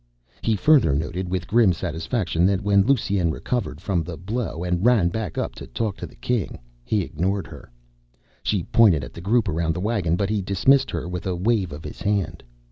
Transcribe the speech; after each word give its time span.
He 0.41 0.55
further 0.55 0.95
noted 0.95 1.29
with 1.29 1.45
grim 1.45 1.73
satisfaction 1.73 2.47
that 2.47 2.63
when 2.63 2.81
Lusine 2.87 3.29
recovered 3.29 3.79
from 3.79 4.01
the 4.01 4.17
blow 4.17 4.63
and 4.63 4.83
ran 4.83 5.09
back 5.09 5.37
up 5.37 5.53
to 5.61 5.67
talk 5.67 5.95
to 5.97 6.07
the 6.07 6.15
King, 6.15 6.57
he 6.83 7.01
ignored 7.03 7.45
her. 7.45 7.71
She 8.41 8.63
pointed 8.63 9.03
at 9.03 9.13
the 9.13 9.21
group 9.21 9.47
around 9.47 9.75
the 9.75 9.79
wagon 9.79 10.15
but 10.15 10.31
he 10.31 10.41
dismissed 10.41 10.89
her 10.89 11.07
with 11.07 11.27
a 11.27 11.35
wave 11.35 11.71
of 11.71 11.83
his 11.83 12.01
hand. 12.01 12.41